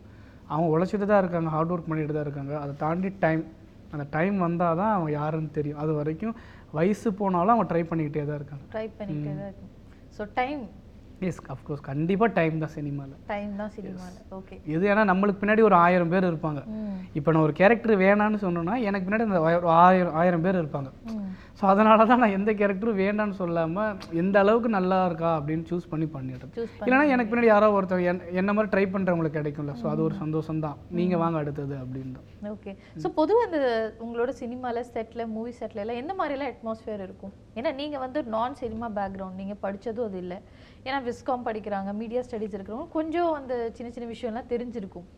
அவங்க 0.50 0.68
உழைச்சிட்டு 0.74 1.06
தான் 1.10 1.22
இருக்காங்க 1.22 1.50
ஹார்ட் 1.54 1.72
ஒர்க் 1.74 1.90
பண்ணிட்டு 1.90 2.16
தான் 2.16 2.26
இருக்காங்க. 2.26 2.54
அதை 2.62 2.72
தாண்டி 2.84 3.10
டைம் 3.24 3.42
அந்த 3.94 4.04
டைம் 4.14 4.36
வந்தால் 4.44 4.78
தான் 4.80 4.92
அவங்க 4.94 5.10
யாருன்னு 5.20 5.50
தெரியும். 5.58 5.80
அது 5.82 5.92
வரைக்கும் 5.98 6.36
வயசு 6.74 7.08
போனாலும் 7.12 7.54
அவங்க 7.54 7.68
ட்ரை 7.72 7.82
பண்ணிக்கிட்டே 7.90 8.24
தான் 8.24 8.38
இருக்காங்க 8.40 8.64
ட்ரை 8.72 8.86
பண்ணிக்கிட்டே 8.98 9.34
தான் 9.38 9.48
இருக்கும் 9.50 9.72
so 10.16 10.24
time 10.34 10.62
yes 11.28 11.40
of course 11.54 11.82
கண்டிப்பாக 11.90 12.30
டைம் 12.38 12.56
தான் 12.64 12.74
சினிமாவில் 12.76 13.16
டைம் 13.32 13.52
தான் 13.60 13.72
சினிமாவில் 13.76 14.18
ஓகே 14.38 14.56
எது 14.74 14.90
ஏன்னா 14.92 15.04
நம்மளுக்கு 15.12 15.42
பின்னாடி 15.42 15.64
ஒரு 15.68 15.76
ஆயிரம் 15.84 16.12
பேர் 16.14 16.30
இருப்பாங்க. 16.30 16.60
இப்போ 17.18 17.28
நான் 17.34 17.46
ஒரு 17.48 17.54
கேரக்டர் 17.60 17.94
வேணான்னு 18.04 18.40
சொன்னேன்னா 18.44 18.76
எனக்கு 18.88 19.06
பின்னாடி 19.06 19.26
அந்த 19.28 19.40
ஆயிரம் 19.82 20.16
ஆயிரம் 20.22 20.44
பேர் 20.46 20.60
இருப்பாங்க. 20.62 20.90
ஸோ 21.58 21.64
அதனால 21.72 22.04
தான் 22.10 22.20
நான் 22.22 22.36
எந்த 22.36 22.50
கேரக்டரும் 22.60 23.00
வேண்டான்னு 23.02 23.36
சொல்லாமல் 23.40 23.92
எந்த 24.22 24.36
அளவுக்கு 24.44 24.70
நல்லா 24.76 24.98
இருக்கா 25.08 25.30
அப்படின்னு 25.38 25.64
சூஸ் 25.70 25.90
பண்ணி 25.92 26.06
பண்ணிடுறேன் 26.14 26.54
இல்லைன்னா 26.86 27.06
எனக்கு 27.14 27.30
பின்னாடி 27.32 27.50
யாரோ 27.52 27.68
ஒருத்தர் 27.76 28.06
என் 28.12 28.24
என்ன 28.40 28.50
மாதிரி 28.56 28.72
ட்ரை 28.72 28.84
பண்ணுறவங்களுக்கு 28.94 29.38
கிடைக்கும்ல. 29.38 29.74
ஸோ 29.82 29.86
அது 29.92 30.02
ஒரு 30.06 30.16
சந்தோஷம் 30.22 30.64
தான். 30.66 30.78
நீங்கள் 30.98 31.22
வாங்க 31.22 31.42
அடுத்தது 31.42 31.76
அப்படின்னு 31.82 32.50
ஓகே 32.54 32.72
ஸோ 33.02 33.10
பொதுவாக 33.20 33.48
இந்த 33.48 33.60
உங்களோட 34.06 34.30
சினிமாவில் 34.42 34.90
செட்டில் 34.94 35.30
மூவி 35.36 35.52
செட்டில் 35.60 35.82
எல்லாம் 35.84 36.00
எந்த 36.02 36.12
மாதிரிலாம் 36.20 36.50
அட்மாஸ்ஃபியர் 36.52 37.04
இருக்கும்? 37.06 37.34
ஏன்னா 37.58 37.70
நீங்கள் 37.80 38.02
வந்து 38.04 38.20
நான் 38.36 38.60
சினிமா 38.62 38.88
பேக்ரவுண்ட் 38.98 39.40
நீங்கள் 39.42 39.62
படிச்சதும் 39.64 40.08
அது 40.08 40.18
இல்லை. 40.24 40.38
ஏன்னா 40.86 40.98
விஸ்காம் 41.14 41.46
படிக்கிறாங்க 41.50 41.92
மீடியா 41.92 42.22
ஸ்டடீஸ் 42.28 42.56
இருக்கிறவங்க 42.56 42.88
கொஞ்சம் 42.88 43.32
அந்த 43.32 43.70
சின்ன 43.72 43.92
சின்ன 43.92 44.08
விஷயம்லாம் 44.14 44.50
தெரிஞ்சிருக்கும். 44.54 45.08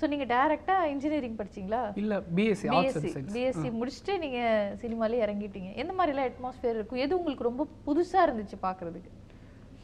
ஸோ 0.00 0.06
நீங்கள் 0.12 0.30
டேரெக்டாக 0.32 0.88
இன்ஜினியரிங் 0.94 1.36
படிச்சீங்களா? 1.36 1.82
இல்லை 1.94 2.16
பிஎஸ்சி 2.36 2.68
பிஎஸ்சி 2.72 3.10
பிஎஸ்சி 3.34 3.68
முடிச்சுட்டு 3.80 4.14
நீங்கள் 4.18 4.74
சினிமாலே 4.82 5.20
இறங்கிட்டீங்க. 5.26 5.74
எந்த 5.74 5.92
மாதிரிலாம் 5.98 6.28
அட்மாஸ்ஃபியர் 6.30 6.76
இருக்கும்? 6.78 7.02
எது 7.04 7.18
உங்களுக்கு 7.18 7.48
ரொம்ப 7.48 7.66
புதுசாக 7.86 8.26
இருந்துச்சு 8.26 8.56
பார்க்குறதுக்கு? 8.66 9.12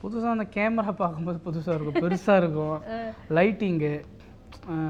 புதுசாக 0.02 0.34
அந்த 0.36 0.46
கேமரா 0.54 0.92
பார்க்கும்போது 0.92 1.38
புதுசாக 1.48 1.76
இருக்கும். 1.78 2.02
பெருசாக 2.04 2.40
இருக்கும். 2.42 2.76
லைட்டிங்கு 3.38 3.94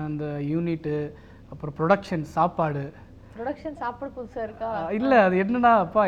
அந்த 0.06 0.24
யூனிட்டு 0.52 1.12
அப்புறம் 1.50 1.74
ப்ரொடக்ஷன் 1.80 2.24
சாப்பாடு. 2.36 2.92
ப்ரொடக்ஷன் 3.36 3.78
சாப்பாடு 3.82 4.10
புதுசாக 4.16 4.46
இருக்கா? 4.48 4.70
இல்லை 4.98 5.18
அது 5.26 5.36
என்னடா 5.44 5.72
அப்பா 5.84 6.02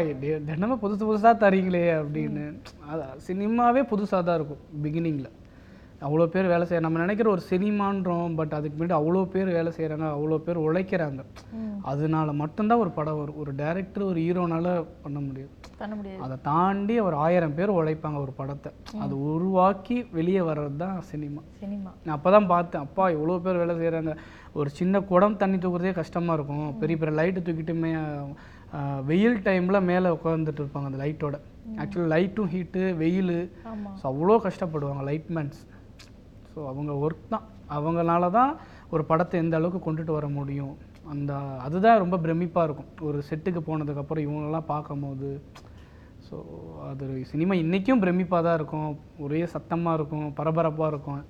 தினமும் 0.51 0.83
புதுசு 0.85 1.03
புதுசாக 1.11 1.35
தரீங்களே 1.47 1.87
அப்படின்னு. 2.03 2.45
அது 2.91 3.07
சினிமாவே 3.31 3.85
புதுசாக 3.95 4.23
தான் 4.29 4.39
இருக்கும் 4.41 4.63
பிகினிங்கில் 4.85 5.33
அவ்வளோ 6.07 6.25
பேர் 6.33 6.51
வேலை 6.53 6.65
செய்ய 6.69 6.81
நம்ம 6.85 7.01
நினைக்கிற 7.03 7.29
ஒரு 7.35 7.43
சினிமான்றோம் 7.51 8.33
பட் 8.39 8.55
அதுக்கு 8.57 8.77
முன்னாடி 8.77 8.97
அவ்வளோ 8.99 9.21
பேர் 9.35 9.51
வேலை 9.57 9.71
செய்கிறாங்க 9.77 10.07
அவ்வளோ 10.17 10.37
பேர் 10.47 10.59
உழைக்கிறாங்க. 10.65 11.21
அதனால 11.91 12.33
மட்டும்தான் 12.41 12.83
ஒரு 12.85 12.91
படம் 12.99 13.21
வரும். 13.21 13.39
ஒரு 13.43 13.53
டைரக்டர் 13.61 14.09
ஒரு 14.11 14.19
ஹீரோனால 14.25 14.75
பண்ண 15.05 15.19
முடியும். 15.29 15.53
பண்ண 15.81 15.93
முடியாது. 15.99 16.21
அதை 16.25 16.37
தாண்டி 16.51 16.95
ஒரு 17.07 17.17
ஆயிரம் 17.27 17.57
பேர் 17.59 17.77
உழைப்பாங்க 17.79 18.19
ஒரு 18.27 18.33
படத்தை. 18.41 18.73
அது 19.05 19.15
உருவாக்கி 19.33 19.97
வெளியே 20.19 20.43
வர்றது 20.51 20.77
தான் 20.85 20.99
சினிமா. 21.13 21.43
சினிமா. 21.63 21.93
நான் 22.05 22.17
அப்போ 22.19 22.33
தான் 22.37 22.51
பார்த்தேன் 22.55 22.85
அப்பா 22.87 23.07
இவ்வளோ 23.17 23.41
பேர் 23.47 23.63
வேலை 23.63 23.77
செய்கிறாங்க 23.83 24.15
ஒரு 24.61 24.69
சின்ன 24.79 25.01
குடம் 25.11 25.41
தண்ணி 25.43 25.57
தூக்குறதே 25.63 25.93
கஷ்டமாக 26.01 26.37
இருக்கும். 26.39 26.67
பெரிய 26.81 26.97
பெரிய 27.01 27.15
லைட்டு 27.21 27.41
தூக்கிட்டு 27.47 27.75
மே 27.83 27.91
வெயில் 29.09 29.37
டைமில் 29.47 29.87
மேலே 29.89 30.09
உட்காந்துட்டு 30.17 30.61
இருப்பாங்க 30.63 30.89
அந்த 30.91 31.01
லைட்டோட 31.03 31.37
ஆக்சுவலி 31.83 32.09
லைட்டும் 32.15 32.51
ஹீட்டு 32.55 32.83
வெயில். 33.03 33.37
ஸோ 33.99 34.05
அவ்வளோ 34.13 34.39
கஷ்டப்படுவாங்க 34.47 35.03
லைட்மேன்ஸ் 35.11 35.61
ஸோ 36.53 36.59
அவங்க 36.71 36.93
ஒர்க் 37.05 37.31
தான். 37.35 37.45
அவங்களால 37.77 38.25
தான் 38.39 38.51
ஒரு 38.95 39.03
படத்தை 39.11 39.37
எந்த 39.43 39.55
அளவுக்கு 39.61 39.81
கொண்டுட்டு 39.87 40.13
வர 40.19 40.27
முடியும். 40.39 40.75
அந்த 41.13 41.33
அதுதான் 41.67 42.03
ரொம்ப 42.03 42.17
பிரமிப்பாக 42.25 42.67
இருக்கும். 42.69 42.91
ஒரு 43.09 43.19
செட்டுக்கு 43.29 43.61
போனதுக்கப்புறம் 43.69 44.25
இவங்களெல்லாம் 44.27 44.71
பார்க்கும்போது 44.75 45.31
ஸோ 46.27 46.37
அது 46.91 47.07
சினிமா 47.31 47.55
இன்றைக்கும் 47.63 48.03
பிரமிப்பாக 48.05 48.43
தான் 48.47 48.59
இருக்கும். 48.61 48.91
ஒரே 49.25 49.41
சத்தமாக 49.55 49.99
இருக்கும் 49.99 50.29
பரபரப்பாக 50.39 50.93
இருக்கும். 50.93 51.23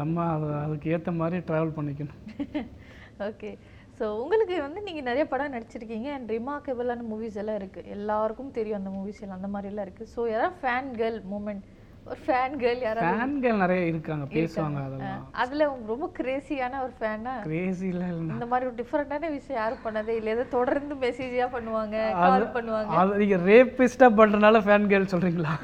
நம்ம 0.00 0.24
அது 0.34 0.48
அதுக்கு 0.64 0.90
ஏற்ற 0.94 1.12
மாதிரி 1.20 1.38
ட்ராவல் 1.48 1.76
பண்ணிக்கணும். 1.78 2.20
ஓகே 3.28 3.50
ஸோ 3.98 4.04
உங்களுக்கு 4.22 4.56
வந்து 4.64 4.80
நீங்க 4.86 5.02
நிறைய 5.08 5.24
படம் 5.32 5.54
நடிச்சிருக்கீங்க 5.54 6.08
அண்ட் 6.16 6.32
ரிமார்க்கபிளான 6.36 7.04
மூவிஸ் 7.12 7.38
எல்லாம் 7.42 7.58
இருக்கு. 7.60 7.80
எல்லாருக்கும் 7.94 8.54
தெரியும் 8.58 8.78
அந்த 8.80 8.90
மூவிஸ் 8.96 9.22
எல்லாம் 9.22 9.38
அந்த 9.40 9.50
மாதிரி 9.54 9.70
எல்லாம் 9.72 9.86
இருக்கு. 9.88 10.06
ஸோ 10.14 10.20
யாராவது 10.32 10.58
ஃபேன் 10.62 10.90
கேர்ள் 11.00 11.18
மூமெண்ட் 11.32 11.64
ஒரு 12.10 12.20
ஃபேன் 12.24 12.56
கேர்ள் 12.62 12.82
யாராவது 12.86 13.14
ஃபேன்கள் 13.20 13.62
நிறைய 13.62 13.86
இருக்காங்க 13.92 14.26
பேசுவாங்க 14.34 14.80
அதெல்லாம். 14.88 15.22
அதுல 15.42 15.64
ரொம்ப 15.92 16.06
கிரேசியான 16.18 16.82
ஒரு 16.84 16.92
ஃபேனா 16.98 17.32
கிரேசிலாம் 17.46 18.12
இல்லை 18.12 18.34
இந்த 18.36 18.48
மாதிரி 18.52 18.68
ஒரு 18.70 18.76
டிஃப்ரெண்டான 18.82 19.30
விஷயம் 19.38 19.60
யாரும் 19.62 19.84
பண்ணதே 19.86 20.16
இல்லை. 20.18 20.30
ஏதோ 20.36 20.44
தொடர்ந்து 20.56 20.96
மெசேஜா 21.06 21.48
பண்ணுவாங்க 21.56 21.96
கால் 22.20 22.46
பண்ணுவாங்க. 22.58 22.94
அது 23.00 23.18
நீங்கள் 23.24 23.44
ரேப்பிஸ்டாக 23.50 24.18
பண்ணுறதுனால 24.20 24.62
ஃபேன் 24.68 24.88
கேர்ள் 24.92 25.12
சொல்கிறீங்களா 25.14 25.54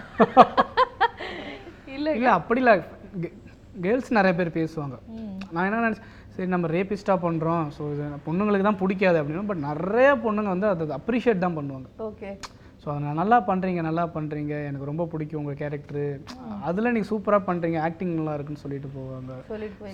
இல்ல. 1.99 2.09
இல்லை 2.19 2.33
அப்படி 2.41 2.61
இல்லை 2.65 2.77
கேர்ள்ஸ் 3.81 4.13
நிறைய 4.13 4.35
பேர் 4.37 4.49
பேசுவாங்க. 4.49 4.97
நான் 5.51 5.73
என்ன 5.73 5.89
நினச்சேன் 5.89 6.11
சரி 6.37 6.49
நம்ம 6.49 6.69
ரேபிஸ்டாக 6.69 7.19
பண்ணுறோம் 7.23 7.69
ஸோ 7.79 7.93
இது 7.93 8.05
பொண்ணுங்களுக்கு 8.27 8.63
தான் 8.63 8.79
பிடிக்காது 8.79 9.23
அப்படின்னா 9.23 9.47
பட் 9.47 9.57
நிறைய 9.57 10.15
பொண்ணுங்க 10.15 10.49
வந்து 10.49 10.67
அதை 10.67 10.97
அப்ரிஷியேட் 10.97 11.39
தான் 11.39 11.57
பண்ணுவாங்க. 11.57 11.87
ஓகே. 11.99 12.39
ஸோ 12.85 12.89
அதை 12.89 13.01
நல்லா 13.01 13.41
பண்ணுறீங்க 13.41 13.81
நல்லா 13.83 14.07
பண்ணுறீங்க 14.07 14.65
எனக்கு 14.67 14.85
ரொம்ப 14.85 15.07
பிடிக்கும் 15.07 15.47
உங்கள் 15.47 15.55
கேரக்டரு 15.55 16.21
அதில் 16.63 16.93
நீங்கள் 16.93 17.11
சூப்பராக 17.11 17.43
பண்ணுறீங்க 17.47 17.81
ஆக்டிங் 17.81 18.15
நல்லா 18.15 18.35
இருக்குன்னு 18.35 18.61
சொல்லிட்டு 18.61 18.89
போவாங்க. 18.97 19.33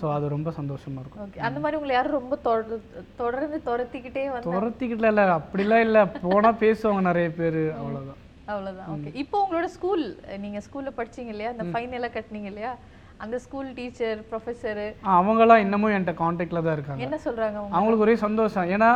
ஸோ 0.02 0.12
அது 0.12 0.28
ரொம்ப 0.28 0.50
சந்தோஷமாக 0.50 1.00
இருக்கும். 1.00 1.28
ஓகே. 1.28 1.38
அந்த 1.38 1.60
மாதிரி 1.60 1.76
உங்களை 1.76 1.94
யாரும் 1.94 2.12
ரொம்ப 2.12 2.36
தொட- 2.36 2.80
தொடர்ந்து 3.16 3.62
துரத்திக்கிட்டே 3.64 4.30
வந்து 4.30 4.50
துரத்திக்கிட்டல 4.50 5.06
இல்லை. 5.06 5.24
அப்படிலாம் 5.24 5.80
இல்லை. 5.80 6.06
போனால் 6.06 6.54
பேசுவாங்க 6.54 7.00
நிறைய 7.00 7.30
பேர். 7.32 7.72
அவ்வளோதான் 7.80 8.18
அவ்வளவுதான். 8.46 8.88
ஓகே. 8.88 9.14
இப்போ 9.14 9.48
உங்களோட 9.48 9.64
ஸ்கூல் 9.64 10.18
நீங்க 10.38 10.58
ஸ்கூல்ல 10.58 10.92
படிச்சீங்க 10.96 11.26
இல்லையா? 11.26 11.50
அந்த 11.50 11.64
ஃபைன் 11.64 11.90
எல்லாம் 11.90 12.10
கட்டினீங்க 12.10 12.44
இல்லையா? 12.44 12.76
அந்த 13.24 13.36
ஸ்கூல் 13.44 13.68
டீச்சர் 13.76 14.18
ப்ரொஃபஸர் 14.30 14.82
அவங்களாம் 15.18 15.62
இன்னமும் 15.64 15.92
என்கிட்ட 15.94 16.14
காண்டாக்டில் 16.22 16.64
தான் 16.66 16.76
இருக்காங்க. 16.76 17.02
என்ன 17.06 17.16
சொல்றாங்க 17.24 17.56
அவங்க? 17.60 17.74
அவங்களுக்கு 17.76 18.04
ஒரே 18.06 18.14
சந்தோஷம். 18.26 18.68
ஏன்னா 18.74 18.90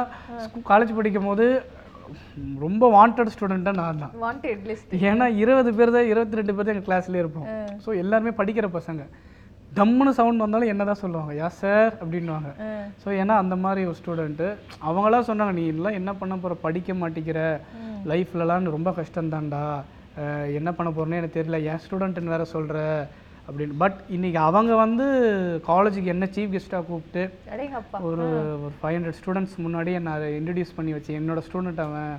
காலேஜ் 0.70 0.96
படிக்கும் 0.98 1.28
போது 1.30 1.46
ரொம்ப 2.64 2.88
வாண்டட் 2.94 3.32
ஸ்டூடெண்ட்டாக 3.34 3.78
நான் 3.80 4.00
தான். 4.02 4.14
வாண்டட் 4.24 4.64
லிஸ்ட் 4.70 4.94
ஏன்னா 5.10 5.26
இருபது 5.42 5.70
பேர் 5.78 5.94
தான் 5.96 6.08
இருபத்தி 6.12 6.38
ரெண்டு 6.40 6.54
பேர் 6.56 6.66
தான் 6.66 6.74
எங்கள் 6.74 6.88
கிளாஸ்லேயே 6.88 7.22
இருப்போம். 7.24 7.46
ஸோ 7.84 7.90
எல்லாருமே 8.02 8.32
படிக்கிற 8.40 8.68
பசங்க. 8.78 9.04
டம்முன்னு 9.78 10.12
சவுண்ட் 10.18 10.44
வந்தாலும் 10.44 10.70
என்ன 10.72 10.84
தான் 10.90 11.00
சொல்லுவாங்க? 11.02 11.32
யா 11.40 11.48
சார் 11.60 11.92
அப்படின்னுவாங்க. 12.00 12.50
ஸோ 13.02 13.08
ஏன்னா 13.20 13.34
அந்த 13.42 13.56
மாதிரி 13.64 13.82
ஒரு 13.90 13.98
ஸ்டூடெண்ட்டு 14.00 14.48
அவங்களாம் 14.88 15.28
சொன்னாங்க 15.30 15.54
நீ 15.58 15.64
எல்லாம் 15.74 15.98
என்ன 16.00 16.12
பண்ண 16.20 16.36
போகிற 16.42 16.58
படிக்க 16.66 16.94
மாட்டேங்கிற 17.02 17.40
லைஃப்லலாம் 18.12 18.74
ரொம்ப 18.76 18.92
கஷ்டம்தான்டா. 19.00 19.64
என்ன 20.60 20.70
பண்ண 20.78 20.88
போகிறேன்னு 20.90 21.20
எனக்கு 21.20 21.38
தெரியல. 21.38 21.60
என் 21.72 21.82
ஸ்டூடெண்ட்டுன்னு 21.84 22.34
வேற 22.34 22.46
சொல்கிற 22.54 22.78
அப்படின்னு. 23.46 23.74
பட் 23.82 23.98
இன்னைக்கு 24.16 24.38
அவங்க 24.48 24.72
வந்து 24.82 25.06
காலேஜுக்கு 25.70 26.12
என்ன 26.14 26.28
சீஃப் 26.34 26.52
கெஸ்ட்டாக 26.54 26.86
கூப்பிட்டு 26.88 27.22
ஒரு 28.10 28.26
ஒரு 28.64 28.74
ஃபைவ் 28.80 28.96
ஹண்ட்ரட் 28.96 29.18
ஸ்டூடெண்ட்ஸ் 29.20 29.56
முன்னாடி 29.64 29.94
நான் 30.08 30.28
இன்ட்ரடியூஸ் 30.40 30.76
பண்ணி 30.78 30.94
வச்சேன். 30.96 31.18
என்னோட 31.20 31.42
ஸ்டூடெண்ட் 31.48 31.82
அவன் 31.86 32.12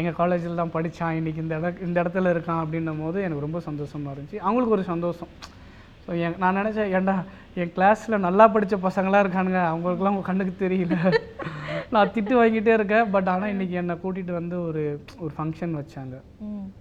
எங்கள் 0.00 0.18
காலேஜில் 0.20 0.60
தான் 0.60 0.74
படித்தான் 0.74 1.16
இன்னைக்கு 1.20 1.42
இந்த 1.44 1.56
இட 1.60 1.70
இந்த 1.86 1.96
இடத்துல 2.02 2.30
இருக்கான் 2.34 2.62
அப்படின்னும் 2.64 3.02
போது 3.04 3.18
எனக்கு 3.26 3.46
ரொம்ப 3.46 3.60
சந்தோஷமாக 3.68 4.14
இருந்துச்சு. 4.14 4.38
அவங்களுக்கு 4.46 4.76
ஒரு 4.78 4.84
சந்தோஷம். 4.92 5.32
ஸோ 6.04 6.12
என் 6.26 6.38
நான் 6.42 6.58
நினச்சேன் 6.60 6.92
ஏன்டா 6.98 7.16
என் 7.62 7.74
கிளாஸில் 7.74 8.24
நல்லா 8.26 8.44
படித்த 8.54 8.76
பசங்களாம் 8.86 9.24
இருக்கானுங்க. 9.24 9.60
அவங்களுக்குலாம் 9.72 10.14
உங்கள் 10.14 10.30
கண்ணுக்கு 10.30 10.54
தெரியல. 10.64 10.96
நான் 11.94 12.12
திட்டு 12.12 12.34
வாங்கிட்டே 12.40 12.72
இருக்கேன். 12.76 13.08
பட் 13.14 13.28
ஆனால் 13.32 13.50
இன்னைக்கு 13.54 13.74
என்னை 13.80 13.94
கூட்டிகிட்டு 14.02 14.32
வந்து 14.38 14.56
ஒரு 14.68 14.82
ஒரு 15.22 15.32
ஃபங்க்ஷன் 15.36 15.74
வச்சாங்க. 15.78 16.14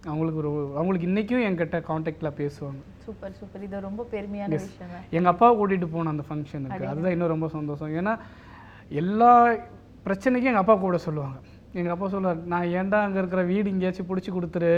அவங்களுக்கு 0.09 0.39
ஒரு 0.43 0.51
அவங்களுக்கு 0.77 1.07
இன்றைக்கும் 1.09 1.43
என்கிட்ட 1.47 1.79
காண்டாக்டில் 1.89 2.37
பேசுவாங்க. 2.39 2.81
Super 3.05 3.35
super. 3.39 3.63
இது 3.67 3.81
ரொம்ப 3.87 4.05
பெருமையான 4.13 4.59
விஷயம் 4.61 4.93
எங்கள் 5.17 5.31
அப்பாவை 5.33 5.53
கூட்டிகிட்டு 5.59 5.89
போனேன் 5.95 6.13
அந்த 6.13 6.25
ஃபங்க்ஷனுக்கு 6.29 6.87
அதுதான் 6.91 7.15
இன்னும் 7.15 7.33
ரொம்ப 7.33 7.49
சந்தோஷம். 7.57 7.91
ஏன்னா 8.01 8.13
எல்லா 9.01 9.31
பிரச்சனைக்கும் 10.07 10.51
எங்கள் 10.53 10.65
அப்பா 10.65 10.77
கூட 10.85 10.99
சொல்லுவாங்க. 11.07 11.37
எங்கள் 11.79 11.93
அப்பா 11.95 12.07
சொல்லுவார் 12.15 12.39
நான் 12.53 12.71
ஏன்டா 12.79 12.99
அங்கே 13.07 13.21
இருக்கிற 13.21 13.43
வீடு 13.51 13.71
எங்கேயாச்சும் 13.73 14.09
பிடிச்சி 14.09 14.31
கொடுத்துரு? 14.37 14.73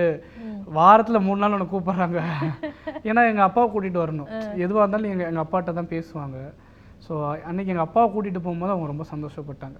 வாரத்தில் 0.80 1.26
மூணு 1.28 1.42
நாள் 1.44 1.58
உனக்கு 1.58 1.76
கூப்பிட்றாங்க. 1.76 2.20
ஏன்னா 3.10 3.22
எங்கள் 3.32 3.48
அப்பாவை 3.50 3.68
கூட்டிகிட்டு 3.70 4.04
வரணும். 4.06 4.30
எதுவாக 4.66 4.84
இருந்தாலும் 4.84 5.14
எங்கள் 5.14 5.30
எங்கள் 5.32 5.46
அப்பாட்ட 5.46 5.80
தான் 5.80 5.94
பேசுவாங்க. 5.96 6.38
ஸோ 7.06 7.14
அன்னைக்கு 7.48 7.72
எங்கள் 7.74 7.88
அப்பாவை 7.88 8.08
கூட்டிகிட்டு 8.12 8.44
போகும்போது 8.44 8.74
அவங்க 8.74 8.88
ரொம்ப 8.92 9.06
சந்தோஷப்பட்டாங்க. 9.14 9.78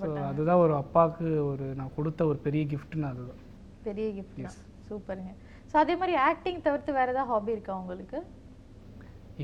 ஸோ 0.00 0.08
அதுதான் 0.30 0.62
ஒரு 0.64 0.74
அப்பாவுக்கு 0.82 1.28
ஒரு 1.50 1.66
நான் 1.78 1.94
கொடுத்த 1.98 2.26
ஒரு 2.30 2.38
பெரிய 2.46 2.64
கிஃப்ட்னு 2.72 3.10
அதுதான். 3.12 3.40
பெரிய 3.86 4.08
கிஃப்ட் 4.16 4.58
சூப்பருங்க. 4.88 5.32
ஸோ 5.70 5.76
அதே 5.84 5.94
மாதிரி 6.00 6.14
ஆக்டிங் 6.30 6.60
தவிர்த்து 6.66 6.98
வேற 6.98 7.08
ஏதாவது 7.14 7.30
ஹாபி 7.32 7.50
இருக்கா 7.56 7.72
உங்களுக்கு? 7.82 8.18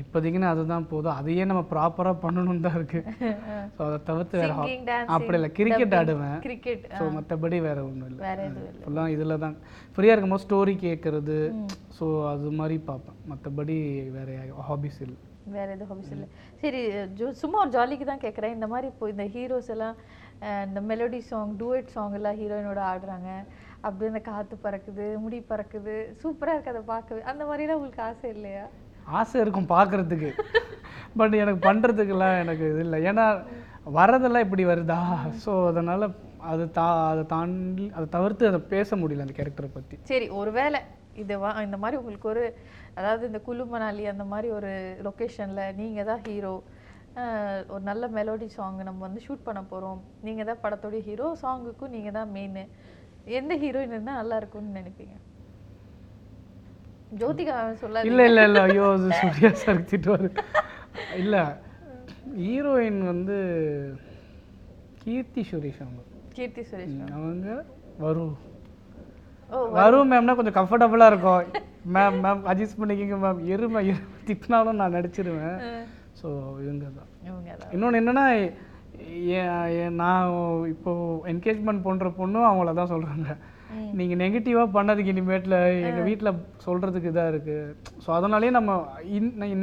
இப்போதைக்குன்னு 0.01 0.47
அதுதான் 0.53 0.87
போதும். 0.91 1.17
அதையே 1.19 1.43
நம்ம 1.49 1.61
ப்ராப்பராக 1.73 2.15
பண்ணணும் 2.23 2.63
தான் 2.65 2.77
இருக்கு. 2.79 2.99
ஸோ 3.75 3.81
அதை 3.87 3.97
தவிர்த்து 4.09 4.39
வேற 4.41 4.53
சிங்கிங் 4.57 5.11
அப்படி 5.15 5.37
இல்லை 5.39 5.49
கிரிக்கெட் 5.59 5.95
ஆடுவேன். 5.99 6.39
கிரிக்கெட் 6.47 6.83
ஸோ 6.99 7.05
மற்றபடி 7.17 7.59
வேற 7.67 7.77
ஒன்றும் 7.89 8.09
இல்லை. 8.09 8.33
ஃபுல்லாக 8.81 9.13
இதில் 9.15 9.41
தான். 9.45 9.55
ஃப்ரீயாக 9.95 10.15
இருக்கும்போது 10.15 10.45
ஸ்டோரி 10.47 10.75
கேட்குறது 10.85 11.37
ஸோ 11.99 12.07
அது 12.33 12.51
மாதிரி 12.59 12.77
பார்ப்பேன். 12.89 13.19
மற்றபடி 13.31 13.77
வேற 14.17 14.29
ஹாபிஸ் 14.69 14.99
இல்லை. 15.07 15.19
வேற 15.55 15.67
எதுவும் 15.75 15.89
ஹாபிஸ் 15.91 16.13
இல்லை. 16.15 16.27
சரி 16.61 16.81
ஜோ 17.19 17.25
சும்மா 17.41 17.57
ஒரு 17.63 17.71
ஜாலிக்கு 17.75 18.05
தான் 18.09 18.23
கேட்குறேன் 18.25 18.55
இந்த 18.57 18.67
மாதிரி 18.73 18.87
இப்போ 18.93 19.07
இந்த 19.13 19.25
ஹீரோஸ் 19.35 19.71
எல்லாம் 19.75 19.95
இந்த 20.67 20.79
மெலோடி 20.89 21.19
சாங் 21.31 21.53
டூயட் 21.61 21.93
சாங் 21.95 22.15
எல்லாம் 22.19 22.37
ஹீரோயினோட 22.39 22.81
ஆடுறாங்க. 22.91 23.29
அப்படியே 23.85 24.11
இந்த 24.11 24.21
காத்து 24.29 24.55
பறக்குது 24.65 25.05
முடி 25.23 25.39
பறக்குது. 25.51 25.95
சூப்பரா 26.23 26.55
இருக்கு 26.55 26.73
அதை 26.73 26.83
பார்க்கவே. 26.93 27.21
அந்த 27.31 27.43
மாதிரிலாம் 27.49 27.79
உங்களுக்கு 27.79 28.05
ஆசை 28.09 28.29
இல்லையா? 28.35 28.65
ஆசை 29.19 29.37
இருக்கும் 29.43 29.71
பார்க்குறதுக்கு. 29.75 30.31
பட் 31.21 31.35
எனக்கு 31.43 31.61
பண்ணுறதுக்கெல்லாம் 31.69 32.37
எனக்கு 32.43 32.65
இது 32.73 32.83
இல்லை. 32.85 32.99
ஏன்னா 33.11 33.25
வரதெல்லாம் 33.97 34.45
இப்படி 34.47 34.63
வருதா? 34.71 34.99
ஸோ 35.43 35.51
அதனால் 35.71 36.05
அது 36.53 36.63
தா 36.77 36.85
அதை 37.11 37.23
தாண்டி 37.33 37.85
அதை 37.97 38.05
தவிர்த்து 38.15 38.49
அதை 38.49 38.59
பேச 38.73 38.95
முடியல 39.01 39.25
அந்த 39.25 39.35
கேரக்டரை 39.37 39.69
பற்றி 39.75 39.95
சரி 40.11 40.27
ஒருவேளை 40.39 40.79
இது 41.21 41.33
வா 41.43 41.49
இந்த 41.67 41.77
மாதிரி 41.83 41.99
உங்களுக்கு 42.01 42.27
ஒரு 42.33 42.43
அதாவது 42.99 43.23
இந்த 43.29 43.39
குலு 43.47 43.65
மணாலி 43.73 44.03
அந்த 44.13 44.25
மாதிரி 44.33 44.47
ஒரு 44.57 44.71
லொக்கேஷனில் 45.07 45.75
நீங்கள் 45.79 46.09
தான் 46.09 46.23
ஹீரோ 46.27 46.55
ஒரு 47.73 47.83
நல்ல 47.89 48.05
மெலோடி 48.17 48.47
சாங் 48.57 48.79
நம்ம 48.87 49.03
வந்து 49.07 49.21
ஷூட் 49.25 49.45
பண்ண 49.47 49.61
போகிறோம் 49.71 49.99
நீங்கள் 50.27 50.47
தான் 50.49 50.61
படத்தோடைய 50.63 51.01
ஹீரோ 51.09 51.27
சாங்குக்கும் 51.43 51.93
நீங்கள் 51.95 52.15
தான் 52.17 52.33
மெயின் 52.37 52.59
எந்த 53.39 53.53
ஹீரோயின் 53.61 53.93
இருந்தால் 53.95 54.19
நல்லா 54.21 54.37
இருக்கும்னு 54.41 54.77
நினைப்பீங்க? 54.79 55.15
ஜோதிகா 57.21 57.55
சொல்லாது 57.83 58.09
இல்லை 58.09 58.25
இல்லை 58.29 58.43
இல்லை. 58.49 58.61
ஐயோ 58.69 58.87
அது 58.95 59.09
சூர்யா 59.21 59.51
சார் 59.61 59.87
திட்டுவார். 59.91 60.27
இல்லை 61.21 61.43
ஹீரோயின் 62.41 62.99
வந்து 63.11 63.37
கீர்த்தி 65.03 65.43
சுரேஷ் 65.51 65.81
அவங்க. 65.85 66.01
கீர்த்தி 66.37 66.63
சுரேஷ் 66.71 66.99
அவங்க. 67.19 67.55
வரும் 68.03 68.35
வரும். 69.79 70.09
மேம்னா 70.11 70.35
கொஞ்சம் 70.37 70.57
கம்ஃபர்டபுளாக 70.59 71.11
இருக்கும். 71.11 71.43
மேம் 71.95 72.19
மேம் 72.25 72.43
அட்ஜஸ்ட் 72.51 72.79
பண்ணிக்கிங்க 72.81 73.17
மேம் 73.23 73.41
எருமை 73.53 73.79
எருமை 73.91 74.13
திட்டினாலும் 74.29 74.79
நான் 74.81 74.95
நடிச்சிருவேன். 74.97 75.57
ஸோ 76.19 76.27
இவங்க 76.63 76.85
தான் 76.99 77.09
இன்னொன்று 77.75 77.99
என்னென்னா 78.01 78.25
நான் 80.01 80.27
இப்போ 80.73 80.91
என்கேஜ்மெண்ட் 81.31 81.85
பண்ணுற 81.87 82.09
பொண்ணும் 82.19 82.47
அவங்கள 82.49 82.73
தான் 82.79 82.91
சொல்கிறாங்க 82.93 83.27
நீங்கள் 83.99 84.21
நெகட்டிவாக 84.23 84.73
பண்ணதுக்கு 84.77 85.13
இனிமேட்டில் 85.15 85.57
எங்கள் 85.89 86.07
வீட்டில் 86.09 86.31
சொல்கிறதுக்கு 86.65 87.11
இதாக 87.11 87.31
இருக்குது 87.33 87.73
ஸோ 88.05 88.09
அதனாலேயே 88.17 88.53
நம்ம 88.57 88.79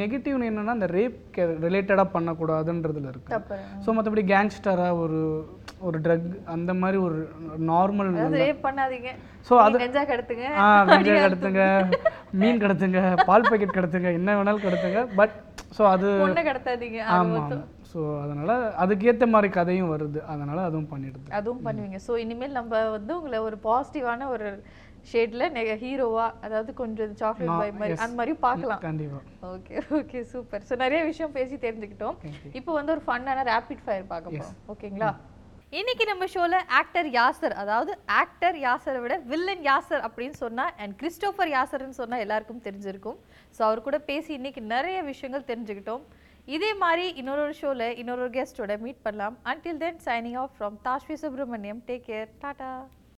நெகட்டிவ் 0.03 0.47
என்னென்னா 0.51 0.77
இந்த 0.79 0.91
ரேப் 0.99 1.19
ரிலேட்டடாக 1.67 2.15
பண்ணக்கூடாதுன்றதுல 2.17 3.13
இருக்குது 3.15 3.59
ஸோ 3.85 3.97
மற்றபடி 3.99 4.25
கேங்ஸ்டராக 4.33 5.01
ஒரு 5.05 5.21
ஒரு 5.89 5.99
ட்ரக் 6.03 6.27
அந்த 6.55 6.73
மாதிரி 6.81 6.99
ஒரு 7.07 7.17
நார்மல் 7.71 8.11
ரேப் 8.43 8.65
பண்ணாதீங்க. 8.67 9.11
ஸோ 9.49 9.55
அது 9.65 9.77
கெஞ்சா 9.83 10.03
கடத்துங்க. 10.11 10.45
ஆ 10.65 10.67
வெங்காயம் 10.91 11.25
கடத்துங்க. 11.27 11.63
மீன் 12.41 12.63
கடத்துங்க. 12.65 13.01
பால் 13.29 13.49
பாக்கெட் 13.49 13.77
கடத்துங்க. 13.79 14.11
என்ன 14.19 14.37
வேணாலும் 14.39 14.67
கடத்துங்க. 14.67 15.01
பட் 15.21 15.35
ஸோ 15.77 15.83
அது 15.95 16.09
கடத்தாதீங்க. 16.51 17.01
ஆமாம் 17.19 17.53
ஸோ 17.93 18.01
அதனால் 18.25 18.55
அதுக்கேற்ற 18.83 19.27
மாதிரி 19.33 19.49
கதையும் 19.57 19.91
வருது. 19.95 20.21
அதனால் 20.35 20.67
அதுவும் 20.69 20.91
பண்ணிடுது. 20.93 21.27
அதுவும் 21.39 21.65
பண்ணுவீங்க. 21.67 21.99
ஸோ 22.07 22.13
இனிமேல் 22.25 22.57
நம்ம 22.61 22.85
வந்து 22.97 23.13
உங்களை 23.19 23.41
ஒரு 23.49 23.59
பாசிட்டிவான 23.67 24.29
ஒரு 24.35 24.49
ஷேட்ல 25.11 25.45
ஹீரோவா 25.83 26.27
அதாவது 26.47 26.71
கொஞ்சம் 26.81 27.15
சாக்லேட் 27.21 27.59
பாய் 27.61 27.73
மாதிரி 27.81 27.99
அந்த 28.05 28.15
மாதிரி 28.21 28.33
பார்க்கலாம். 28.47 28.83
கண்டிப்பாக 28.87 29.51
ஓகே 29.57 29.75
ஓகே 29.99 30.21
சூப்பர் 30.33 30.65
ஸோ 30.69 30.77
நிறைய 30.85 31.01
விஷயம் 31.11 31.35
பேசி 31.39 31.57
தெரிஞ்சுக்கிட்டோம். 31.67 32.17
இப்போ 32.59 32.71
வந்து 32.79 32.95
ஒரு 32.97 33.05
ஃபன்னான 33.09 33.45
ரேபிட் 33.53 33.85
ஃபயர் 33.87 34.11
பார்க்க 34.15 34.37
போறோம். 34.39 34.57
ஓகேங்களா 34.75 35.11
இன்னைக்கு 35.81 36.05
நம்ம 36.09 36.25
ஷோல 36.33 36.57
ஆக்டர் 36.79 37.07
யாசர் 37.19 37.55
அதாவது 37.61 37.93
ஆக்டர் 38.23 38.57
யாசரை 38.65 38.99
விட 39.05 39.15
வில்லன் 39.31 39.63
யாசர் 39.69 40.03
அப்படின்னு 40.07 40.37
சொன்னா 40.45 40.65
அண்ட் 40.83 40.95
கிறிஸ்டோபர் 41.03 41.51
யாசர்னு 41.57 42.01
சொன்னா 42.01 42.17
எல்லாருக்கும் 42.25 42.65
தெரிஞ்சிருக்கும். 42.67 43.19
ஸோ 43.57 43.61
அவர் 43.69 43.87
கூட 43.87 43.99
பேசி 44.11 44.31
இன்னைக்கு 44.39 44.63
நிறைய 44.75 44.99
விஷயங்கள் 45.13 45.49
தெரிஞ்சுக்கிட்டோம். 45.51 46.03
இதே 46.49 46.71
மாதிரி 46.75 47.05
இன்னொரு 47.21 47.43
ஒரு 47.43 47.55
ஷோல 47.61 47.83
இன்னொரு 48.01 48.25
கெஸ்ட்டோட 48.37 48.73
மீட் 48.85 49.03
பண்ணலாம். 49.03 49.37
Until 49.51 49.79
then 49.83 50.01
signing 50.07 50.39
off 50.43 50.55
from 50.57 50.77
Tashvi 50.87 51.17
Subramaniam 51.25 51.83
take 51.89 52.05
care 52.09 52.29
Tata 52.43 52.71